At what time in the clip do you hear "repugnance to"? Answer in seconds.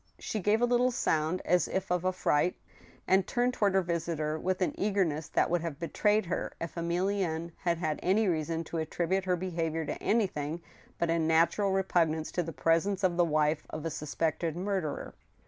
11.71-12.41